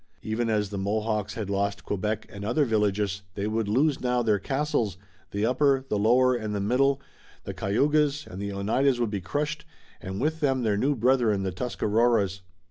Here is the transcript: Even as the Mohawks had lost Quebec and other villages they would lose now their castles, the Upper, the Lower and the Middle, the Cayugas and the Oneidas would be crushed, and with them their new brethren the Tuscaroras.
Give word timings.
Even 0.23 0.49
as 0.49 0.71
the 0.71 0.79
Mohawks 0.79 1.35
had 1.35 1.47
lost 1.47 1.83
Quebec 1.85 2.25
and 2.29 2.43
other 2.43 2.65
villages 2.65 3.21
they 3.35 3.45
would 3.45 3.67
lose 3.67 4.01
now 4.01 4.23
their 4.23 4.39
castles, 4.39 4.97
the 5.29 5.45
Upper, 5.45 5.85
the 5.89 5.99
Lower 5.99 6.33
and 6.33 6.55
the 6.55 6.59
Middle, 6.59 6.99
the 7.43 7.53
Cayugas 7.53 8.25
and 8.25 8.41
the 8.41 8.49
Oneidas 8.51 8.99
would 8.99 9.11
be 9.11 9.21
crushed, 9.21 9.63
and 10.01 10.19
with 10.19 10.39
them 10.39 10.63
their 10.63 10.75
new 10.75 10.95
brethren 10.95 11.43
the 11.43 11.51
Tuscaroras. 11.51 12.41